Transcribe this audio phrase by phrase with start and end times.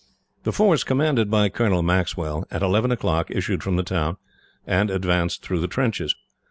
[0.45, 4.17] The force, commanded by Colonel Maxwell, at eleven o'clock issued from the town
[4.65, 6.15] and advanced through the trenches.